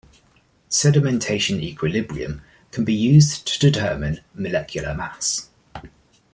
Sedimentation 0.67 1.61
equilibrium 1.61 2.41
can 2.71 2.83
be 2.83 2.91
used 2.95 3.45
to 3.45 3.59
determine 3.59 4.21
molecular 4.33 4.95
mass. 4.95 5.49